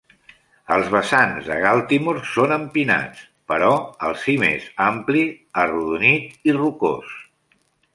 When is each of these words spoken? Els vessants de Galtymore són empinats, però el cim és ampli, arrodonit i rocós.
Els 0.75 0.87
vessants 0.95 1.49
de 1.49 1.57
Galtymore 1.65 2.23
són 2.31 2.55
empinats, 2.57 3.23
però 3.53 3.71
el 4.09 4.19
cim 4.25 4.49
és 4.51 4.69
ampli, 4.91 5.27
arrodonit 5.67 6.53
i 6.53 6.63
rocós. 6.63 7.19